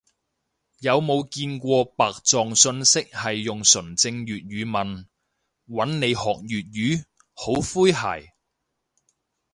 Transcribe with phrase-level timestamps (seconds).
[0.79, 5.05] 有冇見過白撞訊息係用純正粵語問，
[5.69, 7.05] 搵你學粵語？
[7.35, 8.31] 好詼諧